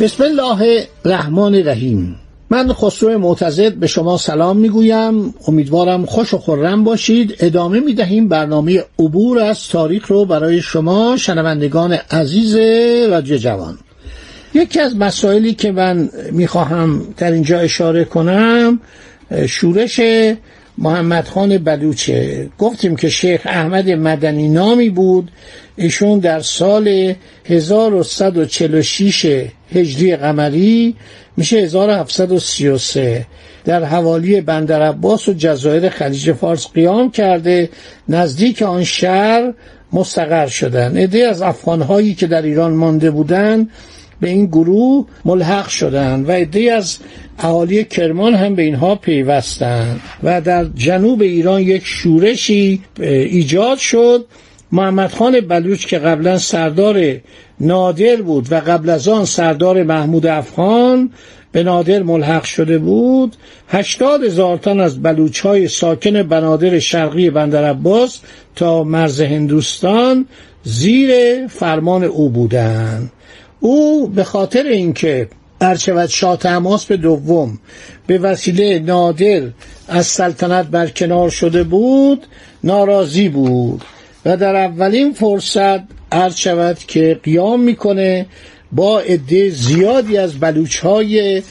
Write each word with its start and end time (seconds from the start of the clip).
بسم 0.00 0.24
الله 0.24 0.86
الرحمن 1.04 1.54
الرحیم. 1.54 2.16
من 2.50 2.72
خسرو 2.72 3.18
معتزد 3.18 3.74
به 3.74 3.86
شما 3.86 4.16
سلام 4.16 4.56
می‌گویم. 4.56 5.34
امیدوارم 5.48 6.06
خوش 6.06 6.34
و 6.34 6.38
خورم 6.38 6.84
باشید. 6.84 7.36
ادامه 7.40 7.80
می‌دهیم 7.80 8.28
برنامه 8.28 8.84
عبور 8.98 9.38
از 9.38 9.68
تاریخ 9.68 10.06
رو 10.06 10.24
برای 10.24 10.60
شما 10.60 11.16
شنوندگان 11.16 11.92
عزیز 11.92 12.56
رادیو 13.10 13.36
جوان. 13.36 13.78
یکی 14.54 14.80
از 14.80 14.96
مسائلی 14.96 15.54
که 15.54 15.72
من 15.72 16.10
می‌خواهم 16.32 17.14
در 17.16 17.32
اینجا 17.32 17.58
اشاره 17.58 18.04
کنم 18.04 18.80
شورش 19.46 20.00
محمد 20.78 21.28
خان 21.28 21.58
بلوچه. 21.58 22.48
گفتیم 22.58 22.96
که 22.96 23.08
شیخ 23.08 23.40
احمد 23.44 23.90
مدنی 23.90 24.48
نامی 24.48 24.90
بود. 24.90 25.30
ایشون 25.76 26.18
در 26.18 26.40
سال 26.40 27.14
1146 27.44 29.46
هجری 29.74 30.16
قمری 30.16 30.96
میشه 31.36 31.56
1733 31.56 33.26
در 33.64 33.84
حوالی 33.84 34.40
بندر 34.40 34.82
عباس 34.82 35.28
و 35.28 35.32
جزایر 35.32 35.88
خلیج 35.88 36.32
فارس 36.32 36.66
قیام 36.74 37.10
کرده 37.10 37.68
نزدیک 38.08 38.62
آن 38.62 38.84
شهر 38.84 39.54
مستقر 39.92 40.46
شدن. 40.46 40.96
عده 40.96 41.18
از 41.18 41.42
افغانهایی 41.42 42.14
که 42.14 42.26
در 42.26 42.42
ایران 42.42 42.72
مانده 42.72 43.10
بودند 43.10 43.70
به 44.20 44.28
این 44.28 44.46
گروه 44.46 45.06
ملحق 45.24 45.68
شدند 45.68 46.28
و 46.28 46.32
عده 46.32 46.72
از 46.72 46.98
اهالی 47.38 47.84
کرمان 47.84 48.34
هم 48.34 48.54
به 48.54 48.62
اینها 48.62 48.94
پیوستند 48.94 50.00
و 50.22 50.40
در 50.40 50.64
جنوب 50.64 51.22
ایران 51.22 51.60
یک 51.60 51.82
شورشی 51.84 52.82
ایجاد 53.00 53.78
شد. 53.78 54.26
محمد 54.72 55.10
خان 55.10 55.40
بلوچ 55.40 55.86
که 55.86 55.98
قبلا 55.98 56.38
سردار 56.38 57.20
نادر 57.60 58.16
بود 58.16 58.52
و 58.52 58.54
قبل 58.54 58.90
از 58.90 59.08
آن 59.08 59.24
سردار 59.24 59.82
محمود 59.82 60.26
افغان 60.26 61.10
به 61.52 61.62
نادر 61.62 62.02
ملحق 62.02 62.44
شده 62.44 62.78
بود. 62.78 63.36
هشتاد 63.68 64.24
هزار 64.24 64.56
تن 64.56 64.80
از 64.80 65.02
بلوچ 65.02 65.40
های 65.40 65.68
ساکن 65.68 66.22
بنادر 66.22 66.78
شرقی 66.78 67.30
بندر 67.30 67.64
عباس 67.64 68.20
تا 68.56 68.84
مرز 68.84 69.20
هندوستان 69.20 70.26
زیر 70.64 71.10
فرمان 71.46 72.04
او 72.04 72.28
بودند. 72.28 73.12
او 73.60 74.08
به 74.08 74.24
خاطر 74.24 74.62
اینکه 74.62 75.28
ارچود 75.60 76.06
شاه 76.06 76.36
تماس 76.36 76.84
به 76.84 76.96
دوم 76.96 77.58
به 78.06 78.18
وسیله 78.18 78.78
نادر 78.78 79.42
از 79.88 80.06
سلطنت 80.06 80.66
برکنار 80.66 81.30
شده 81.30 81.62
بود 81.62 82.26
ناراضی 82.64 83.28
بود 83.28 83.84
و 84.24 84.36
در 84.36 84.56
اولین 84.56 85.12
فرصت 85.12 85.80
عرض 86.12 86.36
شود 86.36 86.78
که 86.78 87.20
قیام 87.22 87.60
می‌کنه 87.60 88.26
با 88.72 89.00
عده 89.00 89.50
زیادی 89.50 90.16
از 90.16 90.34
بلوچ 90.34 90.78
های 90.78 91.42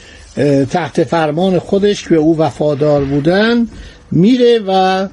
تحت 0.70 1.04
فرمان 1.04 1.58
خودش 1.58 2.02
که 2.02 2.08
به 2.08 2.16
او 2.16 2.38
وفادار 2.38 3.04
بودن 3.04 3.68
میره 4.10 4.60
و 4.66 5.08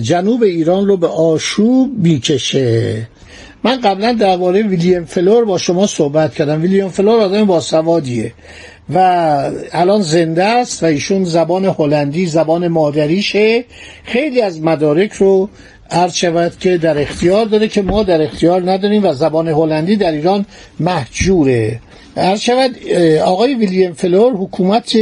جنوب 0.00 0.42
ایران 0.42 0.86
رو 0.86 0.96
به 0.96 1.06
آشوب 1.06 1.90
می‌کشه. 1.98 3.08
من 3.66 3.80
قبلا 3.80 4.12
درباره 4.12 4.62
ویلیام 4.62 5.04
فلور 5.04 5.44
با 5.44 5.58
شما 5.58 5.86
صحبت 5.86 6.34
کردم. 6.34 6.62
ویلیام 6.62 6.88
فلور 6.90 7.20
آدم 7.20 7.44
باسوادیه 7.44 8.32
و 8.94 8.98
الان 9.72 10.02
زنده 10.02 10.44
است 10.44 10.82
و 10.82 10.86
ایشون 10.86 11.24
زبان 11.24 11.64
هلندی 11.64 12.26
زبان 12.26 12.68
مادریشه. 12.68 13.64
خیلی 14.04 14.42
از 14.42 14.60
مدارک 14.62 15.12
رو 15.12 15.48
عرض 15.90 16.14
شود 16.14 16.58
که 16.58 16.78
در 16.78 16.98
اختیار 16.98 17.46
داره 17.46 17.68
که 17.68 17.82
ما 17.82 18.02
در 18.02 18.22
اختیار 18.22 18.70
نداریم 18.72 19.04
و 19.04 19.12
زبان 19.12 19.48
هلندی 19.48 19.96
در 19.96 20.12
ایران 20.12 20.46
محجوره. 20.80 21.80
عرض 22.16 22.40
شود 22.40 22.76
آقای 23.24 23.54
ویلیام 23.54 23.92
فلور 23.92 24.32
حکومت 24.32 24.96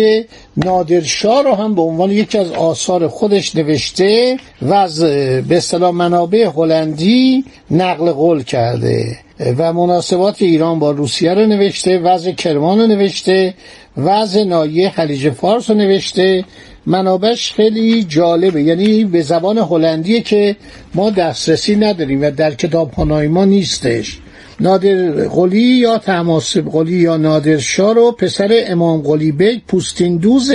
نادرشاه 0.56 1.42
رو 1.42 1.54
هم 1.54 1.74
به 1.74 1.82
عنوان 1.82 2.10
یکی 2.10 2.38
از 2.38 2.50
آثار 2.50 3.08
خودش 3.08 3.56
نوشته 3.56 4.36
و 4.62 4.74
از 4.74 5.00
به 5.48 5.56
اصطلاح 5.56 5.90
منابع 5.90 6.50
هلندی 6.56 7.44
نقل 7.70 8.12
قول 8.12 8.42
کرده. 8.42 9.18
و 9.58 9.72
مناسبات 9.72 10.42
ایران 10.42 10.78
با 10.78 10.90
روسیه 10.90 11.34
رو 11.34 11.46
نوشته 11.46 11.98
وضع 11.98 12.32
کرمان 12.32 12.78
رو 12.78 12.86
نوشته 12.86 13.54
وضع 13.96 14.44
نایه 14.44 14.90
خلیج 14.90 15.30
فارس 15.30 15.70
رو 15.70 15.76
نوشته. 15.76 16.44
منابش 16.86 17.52
خیلی 17.52 18.04
جالبه. 18.04 18.62
یعنی 18.62 19.04
به 19.04 19.22
زبان 19.22 19.58
هلندیه 19.58 20.20
که 20.20 20.56
ما 20.94 21.10
دسترسی 21.10 21.76
نداریم 21.76 22.22
و 22.22 22.30
در 22.30 22.54
کتاب 22.54 23.00
ما 23.00 23.44
نیستش. 23.44 24.18
نادر 24.60 25.28
قلی 25.28 25.58
یا 25.58 25.98
تماسب 25.98 26.70
قلی 26.70 26.96
یا 26.96 27.16
نادر 27.16 27.60
رو 27.78 28.12
پسر 28.12 28.64
امام 28.66 29.00
قلی 29.00 29.32
بیگ 29.32 29.60
پوستین 29.68 30.16
دوز 30.16 30.52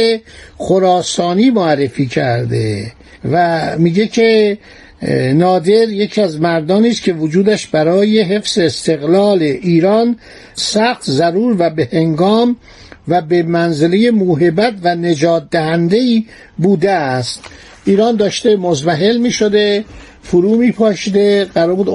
خراسانی 0.57 1.49
معرفی 1.49 2.07
کرده 2.07 2.91
و 3.31 3.59
میگه 3.77 4.07
که 4.07 4.57
نادر 5.33 5.89
یکی 5.89 6.21
از 6.21 6.41
مردانی 6.41 6.89
است 6.89 7.03
که 7.03 7.13
وجودش 7.13 7.67
برای 7.67 8.21
حفظ 8.21 8.57
استقلال 8.57 9.41
ایران 9.41 10.15
سخت 10.53 11.11
ضرور 11.11 11.55
و 11.59 11.69
به 11.69 11.89
هنگام 11.93 12.55
و 13.07 13.21
به 13.21 13.43
منزله 13.43 14.11
موهبت 14.11 14.73
و 14.83 14.95
نجات 14.95 15.47
دهنده 15.51 16.23
بوده 16.57 16.91
است. 16.91 17.41
ایران 17.89 18.15
داشته 18.15 18.55
مزمحل 18.55 19.17
می 19.17 19.31
شده 19.31 19.85
فرو 20.21 20.55
می 20.55 20.71
پاشیده 20.71 21.45
قرار 21.45 21.75
بود 21.75 21.87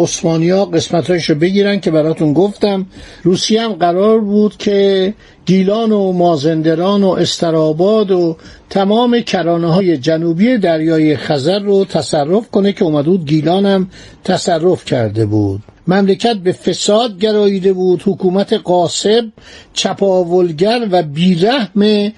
ها 0.50 0.65
قسمتهایش 0.65 1.31
رو 1.31 1.34
بگیرن 1.37 1.81
که 1.81 1.91
براتون 1.91 2.32
گفتم. 2.32 2.87
روسیه 3.22 3.62
هم 3.62 3.72
قرار 3.72 4.21
بود 4.21 4.56
که 4.56 5.15
گیلان 5.47 5.93
و 5.93 6.12
مازندران 6.12 7.03
و 7.05 7.09
استراباد 7.09 8.10
و 8.10 8.37
تمام 8.71 9.21
کرانه 9.21 9.72
های 9.72 9.97
جنوبی 9.97 10.59
دریای 10.59 11.16
خزر 11.16 11.59
رو 11.59 11.84
تصرف 11.84 12.50
کنه 12.50 12.72
که 12.72 12.84
اومده 12.84 13.11
بود 13.11 13.26
گیلان 13.26 13.66
هم 13.66 13.91
تصرف 14.25 14.84
کرده 14.84 15.26
بود. 15.26 15.62
مملکت 15.87 16.37
به 16.37 16.53
فساد 16.53 17.19
گراییده 17.19 17.72
بود. 17.72 18.03
حکومت 18.06 18.53
قاسب 18.53 19.25
چپاولگر 19.75 20.87
و 20.91 21.03
بیرحم 21.03 22.12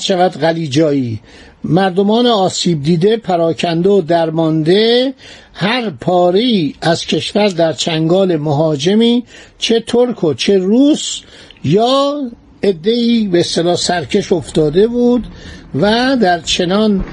شود 0.00 0.32
غلیجایی. 0.32 1.20
مردمان 1.64 2.26
آسیب 2.26 2.82
دیده 2.82 3.16
پراکنده 3.16 3.90
و 3.90 4.00
درمانده 4.00 5.14
هر 5.54 5.90
پاری 5.90 6.74
از 6.80 7.06
کشور 7.06 7.48
در 7.48 7.72
چنگال 7.72 8.36
مهاجمی 8.36 9.24
چه 9.58 9.80
ترک 9.80 10.24
و 10.24 10.34
چه 10.34 10.58
روس 10.58 11.20
یا 11.64 12.14
ادهی 12.62 13.28
به 13.28 13.40
اصطلاح 13.40 13.76
سرکش 13.76 14.32
افتاده 14.32 14.86
بود 14.86 15.26
و 15.74 16.16
در 16.20 16.40
چنان 16.40 17.04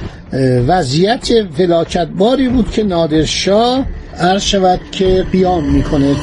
وضعیت 0.67 1.27
فلاکتباری 1.57 2.49
بود 2.49 2.71
که 2.71 2.83
نادرشاه 2.83 3.85
عرض 4.17 4.43
شود 4.43 4.79
که 4.91 5.25
قیام 5.31 5.73
می‌کنه 5.73 6.15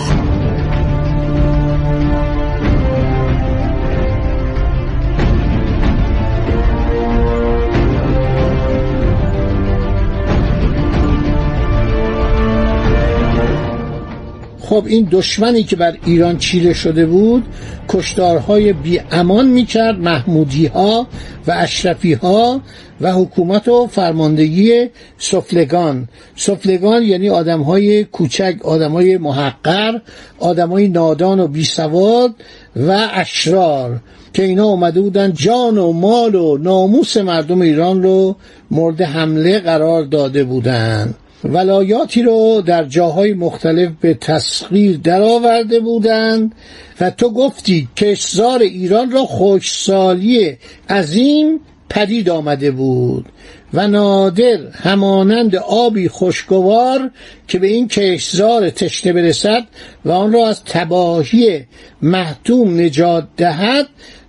خب 14.68 14.84
این 14.86 15.08
دشمنی 15.10 15.62
که 15.62 15.76
بر 15.76 15.96
ایران 16.04 16.38
چیره 16.38 16.72
شده 16.72 17.06
بود 17.06 17.44
کشتارهای 17.88 18.72
بی 18.72 19.00
امان 19.10 19.46
می‌کرد 19.46 19.98
محمودی 19.98 20.66
ها 20.66 21.06
و 21.46 21.54
اشرفی 21.56 22.12
ها 22.12 22.60
و 23.00 23.12
حکومت 23.12 23.68
و 23.68 23.86
فرماندگی 23.86 24.88
سفلگان. 25.18 26.08
سفلگان 26.36 27.02
یعنی 27.02 27.28
آدم 27.28 27.62
های 27.62 28.04
کوچک 28.04 28.56
آدم 28.62 28.92
های 28.92 29.18
محقر 29.18 30.00
آدم 30.38 30.68
های 30.68 30.88
نادان 30.88 31.40
و 31.40 31.48
بیسواد 31.48 32.34
و 32.76 33.08
اشرار 33.12 34.00
که 34.32 34.42
اینا 34.42 34.64
اومده 34.64 35.00
بودن 35.00 35.32
جان 35.32 35.78
و 35.78 35.92
مال 35.92 36.34
و 36.34 36.58
ناموس 36.58 37.16
مردم 37.16 37.60
ایران 37.60 38.02
رو 38.02 38.36
مورد 38.70 39.02
حمله 39.02 39.58
قرار 39.58 40.04
داده 40.04 40.44
بودند 40.44 41.14
ولایاتی 41.44 42.22
رو 42.22 42.62
در 42.66 42.84
جاهای 42.84 43.34
مختلف 43.34 43.90
به 44.00 44.14
تسخیر 44.14 45.00
درآورده 45.04 45.80
بودند 45.80 46.54
و 47.00 47.10
تو 47.10 47.30
گفتی 47.30 47.88
کشزار 47.96 48.62
ایران 48.62 49.10
را 49.10 49.24
خوشسالی 49.24 50.56
عظیم 50.90 51.60
پدید 51.88 52.30
آمده 52.30 52.70
بود 52.70 53.26
و 53.74 53.88
نادر 53.88 54.58
همانند 54.72 55.56
آبی 55.56 56.08
خوشگوار 56.08 57.10
که 57.48 57.58
به 57.58 57.66
این 57.66 57.88
کشزار 57.88 58.70
تشنه 58.70 59.12
برسد 59.12 59.64
و 60.04 60.12
آن 60.12 60.32
را 60.32 60.48
از 60.48 60.64
تباهی 60.64 61.64
محتوم 62.02 62.80
نجات 62.80 63.28
دهد 63.36 63.86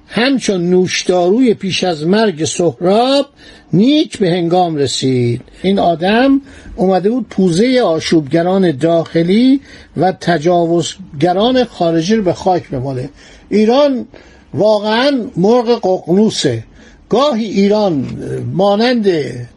همچون 0.08 0.70
نوشداروی 0.70 1.54
پیش 1.54 1.84
از 1.84 2.08
مرگ 2.08 2.46
سهراب 2.46 3.26
نیک 3.74 4.18
به 4.18 4.30
هنگام 4.30 4.76
رسید. 4.76 5.42
این 5.62 5.80
آدم 5.80 6.42
اومده 6.76 7.10
بود 7.10 7.28
پوزه 7.30 7.82
آشوبگران 7.82 8.72
داخلی 8.72 9.62
و 9.98 10.12
تجاوزگران 10.12 11.64
خارجی 11.64 12.16
رو 12.16 12.24
به 12.24 12.34
خاک 12.34 12.70
بماله 12.70 13.10
ایران 13.50 14.06
واقعا 14.54 15.12
مرغ 15.38 15.80
ققنوسه. 15.80 16.64
گاهی 17.10 17.46
ایران 17.46 18.08
مانند 18.54 19.08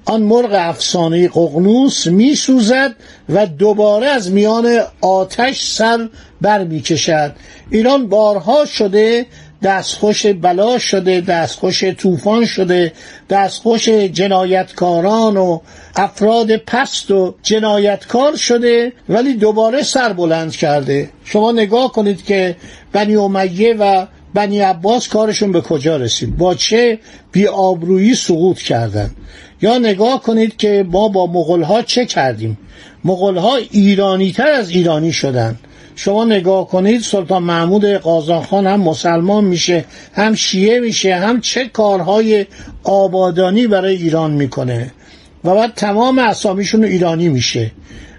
آن 0.05 0.23
مرغ 0.23 0.50
افسانه 0.52 1.29
ققنوس 1.29 2.06
می 2.06 2.35
سوزد 2.35 2.94
و 3.29 3.47
دوباره 3.47 4.06
از 4.06 4.32
میان 4.32 4.81
آتش 5.00 5.62
سر 5.62 6.08
بر 6.41 6.64
می 6.64 6.81
کشد 6.81 7.32
ایران 7.70 8.08
بارها 8.08 8.64
شده 8.64 9.26
دستخوش 9.62 10.27
بلا 10.27 10.79
شده 10.79 11.21
دستخوش 11.21 11.85
طوفان 11.85 12.45
شده 12.45 12.93
دستخوش 13.31 13.89
جنایتکاران 13.89 15.37
و 15.37 15.61
افراد 15.97 16.57
پست 16.57 17.11
و 17.11 17.35
جنایتکار 17.43 18.37
شده 18.37 18.93
ولی 19.09 19.35
دوباره 19.35 19.83
سر 19.83 20.12
بلند 20.12 20.53
کرده. 20.53 21.11
شما 21.25 21.53
نگاه 21.53 21.93
کنید 21.93 22.25
که 22.25 22.57
بنی 22.93 23.17
امیه 23.17 23.75
و 23.75 24.07
بنی 24.35 24.61
عباس 24.61 25.09
کارشون 25.09 25.53
به 25.53 25.61
کجا 25.61 25.97
رسید؟ 25.97 26.37
با 26.37 26.55
چه 26.55 26.99
بیابرویی 27.33 28.15
سقوط 28.15 28.59
کردن؟ 28.59 29.11
یا 29.62 29.79
نگاه 29.79 30.23
کنید 30.23 30.57
که 30.57 30.87
ما 30.89 31.09
با 31.09 31.27
مغلها 31.27 31.83
چه 31.83 32.07
کردیم؟ 32.07 32.59
مغلها 33.05 33.57
ایرانی 33.57 34.33
تر 34.33 34.49
از 34.49 34.71
ایرانی 34.71 35.12
شدن. 35.12 35.59
شما 36.02 36.25
نگاه 36.25 36.69
کنید 36.69 37.00
سلطان 37.00 37.43
محمود 37.43 37.85
قازانخان 37.85 38.67
هم 38.67 38.81
مسلمان 38.81 39.44
میشه 39.44 39.85
هم 40.14 40.35
شیعه 40.35 40.81
میشه 40.81 41.14
هم 41.14 41.41
چه 41.41 41.69
کارهای 41.69 42.47
آبادانی 42.85 43.67
برای 43.67 43.97
ایران 43.97 44.31
می‌کنه. 44.31 44.93
و 45.44 45.55
بعد 45.55 45.75
تمام 45.75 46.19
اسامیشون 46.19 46.85
ایرانی 46.85 47.29
میشه. 47.29 47.70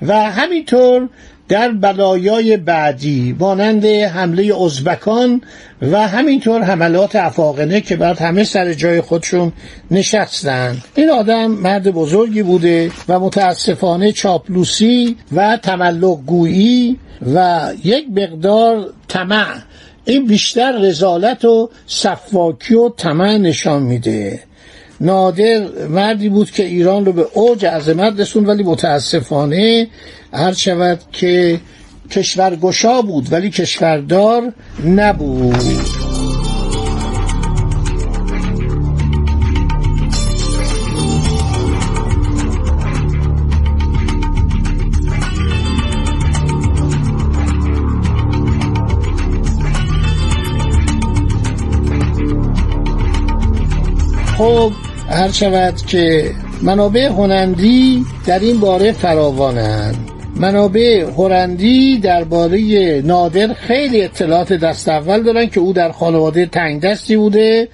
و 0.02 0.32
همینطور 0.32 1.10
در 1.52 1.72
بلایای 1.72 2.58
بعدی 2.58 3.36
مانند 3.40 3.86
حمله 3.86 4.62
ازبکان 4.64 5.42
و 5.82 6.08
همینطور 6.08 6.62
حملات 6.62 7.16
افاقنه 7.16 7.82
که 7.82 7.96
بعد 7.96 8.20
همه 8.20 8.44
سر 8.44 8.74
جای 8.74 9.02
خودشون 9.02 9.52
نشستن. 9.92 10.78
این 10.96 11.10
آدم 11.10 11.52
مرد 11.52 11.92
بزرگی 11.92 12.44
بوده 12.44 12.92
و 13.08 13.20
متاسفانه 13.20 14.12
چاپلوسی 14.12 15.18
و 15.32 15.58
تملق 15.58 16.20
گویی 16.26 16.98
و 17.36 17.68
یک 17.84 18.06
مقدار 18.16 18.94
طمع. 19.08 19.46
این 20.06 20.28
بیشتر 20.28 20.78
رزالت 20.78 21.46
و 21.46 21.70
صفاکی 21.88 22.76
و 22.76 22.90
طمع 22.90 23.38
نشان 23.38 23.84
میده. 23.84 24.40
نادر 25.02 25.88
مردی 25.90 26.30
بود 26.30 26.52
که 26.52 26.64
ایران 26.64 27.06
رو 27.06 27.14
به 27.14 27.26
اوج 27.34 27.66
عظمت 27.66 28.20
رسوند 28.20 28.48
ولی 28.48 28.64
متاسفانه 28.64 29.88
هر 30.34 30.54
شود 30.54 31.00
که 31.12 31.60
کشورگشا 32.12 33.02
بود 33.02 33.34
ولی 33.34 33.50
کشوردار 33.50 34.54
نبود. 34.86 35.56
خب 54.38 54.72
هر 55.12 55.32
شود 55.32 55.78
که 55.88 56.32
منابع 56.62 57.08
هنندی 57.08 58.06
در 58.26 58.40
این 58.40 58.60
باره 58.60 58.92
فراوانند. 58.92 59.96
منابع 60.36 61.06
هرندی 61.18 61.98
درباره 61.98 63.02
نادر 63.06 63.54
خیلی 63.54 64.02
اطلاعات 64.02 64.54
دست 64.54 64.90
اول 64.90 65.24
دارن 65.24 65.46
که 65.46 65.60
او 65.60 65.74
در 65.74 65.92
خانواده 65.92 66.46
تنگ 66.46 66.82
دستی 66.82 67.18
بوده 67.18 67.68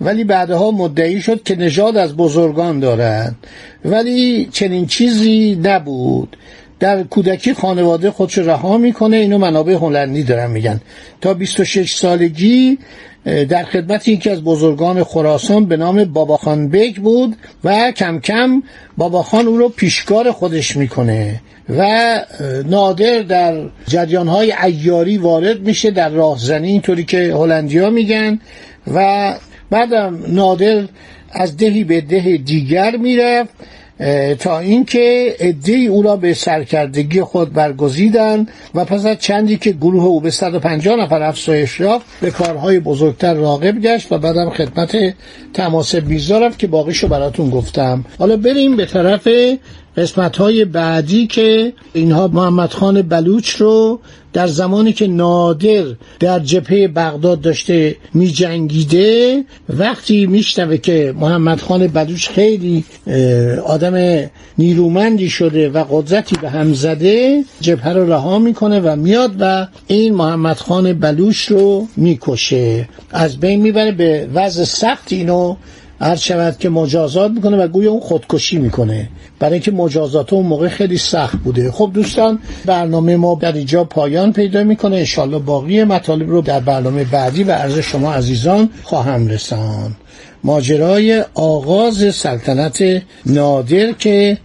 ولی 0.00 0.24
بعدها 0.24 0.70
مدعی 0.70 1.20
شد 1.20 1.42
که 1.42 1.56
نژاد 1.56 1.96
از 1.96 2.16
بزرگان 2.16 2.80
دارند. 2.80 3.36
ولی 3.84 4.48
چنین 4.52 4.86
چیزی 4.86 5.60
نبود. 5.62 6.36
در 6.80 7.02
کودکی 7.02 7.54
خانواده 7.54 8.10
خودش 8.10 8.38
رها 8.38 8.78
می‌کنه 8.78 9.16
اینو 9.16 9.38
منابع 9.38 9.72
هلندی 9.72 10.22
دارن 10.22 10.50
میگن. 10.50 10.80
تا 11.20 11.34
26 11.34 11.94
سالگی 11.94 12.78
در 13.24 13.64
خدمت 13.64 14.08
یکی 14.08 14.30
از 14.30 14.44
بزرگان 14.44 15.04
خراسان 15.04 15.66
به 15.66 15.76
نام 15.76 16.04
باباخان 16.04 16.68
بیگ 16.68 16.96
بود 16.96 17.36
و 17.64 17.92
کم 17.92 18.18
کم 18.20 18.62
باباخان 18.96 19.46
او 19.46 19.56
رو 19.56 19.68
پیشکار 19.68 20.32
خودش 20.32 20.76
می‌کنه 20.76 21.40
و 21.68 22.20
نادر 22.66 23.22
در 23.22 23.62
جریان 23.86 24.28
های 24.28 24.52
ایاری 24.52 25.18
وارد 25.18 25.60
میشه 25.60 25.90
در 25.90 26.08
راهزنی 26.08 26.68
اینطوری 26.68 27.04
که 27.04 27.34
هلندیا 27.34 27.90
میگن 27.90 28.40
و 28.94 29.34
بعدم 29.70 30.18
نادر 30.28 30.84
از 31.30 31.56
دهی 31.56 31.84
به 31.84 32.00
ده 32.00 32.36
دیگر 32.36 32.96
می‌رفت 32.96 33.54
تا 34.38 34.58
اینکه 34.58 35.36
عدهای 35.40 35.86
او 35.86 36.02
را 36.02 36.16
به 36.16 36.34
سرکردگی 36.34 37.20
خود 37.20 37.52
برگزیدند 37.52 38.48
و 38.74 38.84
پس 38.84 39.06
از 39.06 39.18
چندی 39.18 39.56
که 39.56 39.72
گروه 39.72 40.04
او 40.04 40.20
به 40.20 40.30
150 40.30 40.96
نفر 40.96 41.22
افزایش 41.22 41.80
یافت 41.80 42.06
به 42.20 42.30
کارهای 42.30 42.80
بزرگتر 42.80 43.34
راغب 43.34 43.80
گشت 43.80 44.12
و 44.12 44.18
بعدم 44.18 44.50
خدمت 44.50 45.14
تماس 45.54 45.94
بیزا 45.94 46.38
رفت 46.38 46.58
که 46.58 46.66
باقیشو 46.66 47.08
براتون 47.08 47.50
گفتم. 47.50 48.04
حالا 48.18 48.36
بریم 48.36 48.76
به 48.76 48.86
طرف 48.86 49.28
قسمت 49.96 50.36
های 50.36 50.64
بعدی 50.64 51.26
که 51.26 51.72
اینها 51.92 52.28
محمد 52.28 52.72
خان 52.72 53.02
بلوچ 53.02 53.50
رو 53.50 54.00
در 54.32 54.46
زمانی 54.46 54.92
که 54.92 55.06
نادر 55.06 55.84
در 56.20 56.38
جبهه 56.38 56.88
بغداد 56.88 57.40
داشته 57.40 57.96
می 58.14 58.28
جنگیده 58.28 59.44
وقتی 59.68 60.26
میشنوه 60.26 60.76
که 60.76 61.14
محمد 61.20 61.60
خان 61.60 61.86
بلوچ 61.86 62.28
خیلی 62.28 62.84
آدم 63.66 64.26
نیرومندی 64.58 65.28
شده 65.28 65.68
و 65.68 65.84
قدرتی 65.90 66.36
به 66.42 66.50
هم 66.50 66.74
زده 66.74 67.44
جبهه 67.60 67.88
رو 67.88 68.12
رها 68.12 68.38
می‌کنه 68.38 68.80
و 68.80 68.96
میاد 68.96 69.36
و 69.40 69.66
این 69.86 70.14
محمد 70.14 70.56
خان 70.56 70.92
بلوچ 70.92 71.44
رو 71.44 71.88
می‌کشه. 71.96 72.88
از 73.10 73.40
بین 73.40 73.62
می‌بره 73.62 73.92
به 73.92 74.28
وضع 74.34 74.64
سخت 74.64 75.12
اینو 75.12 75.56
هر 76.00 76.16
شود 76.16 76.58
که 76.58 76.68
مجازات 76.68 77.30
می‌کنه 77.30 77.56
و 77.56 77.68
گویا 77.68 77.90
اون 77.90 78.00
خودکشی 78.00 78.58
می‌کنه. 78.58 79.08
برای 79.38 79.52
اینکه 79.52 79.70
مجازات 79.70 80.32
اون 80.32 80.46
موقع 80.46 80.68
خیلی 80.68 80.98
سخت 80.98 81.36
بوده. 81.36 81.70
خب 81.70 81.90
دوستان 81.94 82.38
برنامه 82.66 83.16
ما 83.16 83.38
در 83.40 83.52
اینجا 83.52 83.84
پایان 83.84 84.32
پیدا 84.32 84.64
می‌کنه. 84.64 84.96
انشالله 84.96 85.38
باقی 85.38 85.84
مطالب 85.84 86.30
رو 86.30 86.40
در 86.42 86.60
برنامه 86.60 87.04
بعدی 87.04 87.44
و 87.44 87.52
عرض 87.52 87.78
شما 87.78 88.14
عزیزان 88.14 88.70
خواهم 88.82 89.28
رسان 89.28 89.94
ماجرای 90.44 91.24
آغاز 91.34 92.14
سلطنت 92.14 93.02
نادر 93.26 93.92
که 93.92 94.38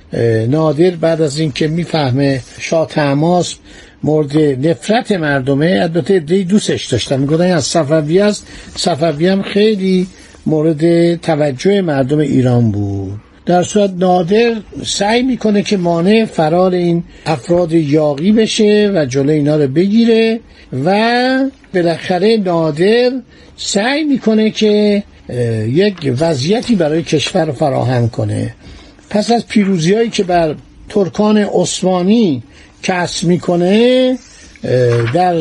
نادر 0.47 0.91
بعد 0.91 1.21
از 1.21 1.39
اینکه 1.39 1.67
می‌فهمه 1.67 2.41
شاه 2.59 2.87
تماس 2.87 3.55
مورد 4.03 4.37
نفرت 4.37 5.11
مردمه 5.11 5.79
البته 5.81 6.19
دی 6.19 6.43
دوستش 6.43 6.85
داشتن 6.85 7.19
می‌گفتن 7.19 7.51
از 7.51 7.63
صفوی 7.63 8.19
است. 8.19 8.47
صفوی 8.75 9.27
هم 9.27 9.41
خیلی 9.41 10.07
مورد 10.45 11.15
توجه 11.15 11.81
مردم 11.81 12.17
ایران 12.17 12.71
بود. 12.71 13.13
در 13.45 13.63
صورت 13.63 13.93
نادر 13.97 14.55
سعی 14.85 15.23
می‌کنه 15.23 15.61
که 15.63 15.77
مانع 15.77 16.25
فرار 16.25 16.73
این 16.73 17.03
افراد 17.25 17.73
یاقی 17.73 18.31
بشه 18.31 18.91
و 18.95 19.05
جلو 19.05 19.31
اینا 19.31 19.55
رو 19.55 19.67
بگیره 19.67 20.39
و 20.85 21.39
بالاخره 21.73 22.37
نادر 22.37 23.11
سعی 23.57 24.03
می‌کنه 24.03 24.49
که 24.49 25.03
یک 25.67 26.13
وضعیتی 26.19 26.75
برای 26.75 27.03
کشور 27.03 27.51
فراهم 27.51 28.09
کنه. 28.09 28.55
پس 29.09 29.31
از 29.31 29.47
پیروزی 29.47 29.93
هایی 29.93 30.09
که 30.09 30.23
بر 30.23 30.55
ترکان 30.89 31.37
عثمانی 31.37 32.43
کسب 32.83 33.27
می‌کنه 33.27 34.17
در 35.13 35.35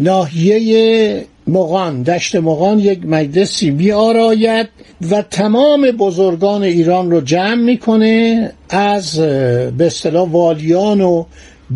ناحیه 0.00 1.24
مغان 1.46 2.02
دشت 2.02 2.36
مغان 2.36 2.78
یک 2.78 3.06
مجلسی 3.06 3.70
بیاراید 3.70 4.68
و 5.10 5.22
تمام 5.22 5.90
بزرگان 5.90 6.62
ایران 6.62 7.10
رو 7.10 7.20
جمع 7.20 7.54
می‌کنه 7.54 8.52
از 8.68 9.18
به 9.18 9.86
اصطلاح 9.86 10.28
والیان 10.28 11.00
و 11.00 11.24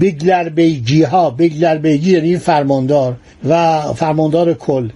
بگلر 0.01 0.49
بیگی 0.49 1.03
ها 1.03 1.31
بگلر 1.31 1.77
بیگی 1.77 2.13
یعنی 2.13 2.37
فرماندار 2.37 3.17
و 3.49 3.81
فرماندار 3.93 4.55
کل 4.55 4.89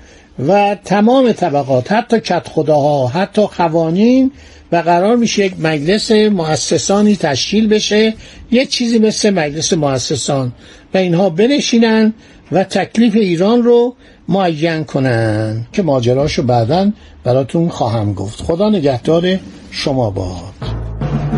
و 0.48 0.76
تمام 0.84 1.32
طبقات 1.32 1.92
حتی 1.92 2.20
کت 2.20 2.48
خداها 2.48 3.06
حتی 3.06 3.46
قوانین 3.46 4.30
و 4.72 4.76
قرار 4.76 5.16
میشه 5.16 5.44
یک 5.44 5.54
مجلس 5.60 6.10
مؤسسانی 6.10 7.16
تشکیل 7.16 7.68
بشه 7.68 8.14
یک 8.50 8.68
چیزی 8.68 8.98
مثل 8.98 9.30
مجلس 9.30 9.72
مؤسسان 9.72 10.52
و 10.94 10.98
اینها 10.98 11.30
بنشینن 11.30 12.14
و 12.52 12.64
تکلیف 12.64 13.14
ایران 13.14 13.62
رو 13.62 13.94
معین 14.28 14.84
کنن 14.84 15.66
که 15.72 15.82
ماجراشو 15.82 16.42
بعدا 16.42 16.90
براتون 17.24 17.68
خواهم 17.68 18.12
گفت. 18.12 18.42
خدا 18.42 18.70
نگهدار 18.70 19.38
شما 19.70 20.10
باد. 20.10 20.54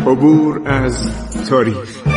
عبور 0.07 0.61
از 0.65 1.09
تاریخ. 1.49 2.16